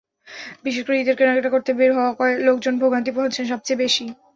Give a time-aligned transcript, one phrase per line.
[0.65, 2.11] বিশেষ করে ঈদের কেনাকাটা করতে বের হওয়া
[2.47, 4.05] লোকজন ভোগান্তি পোহাচ্ছেন সবচেয়ে বেশি।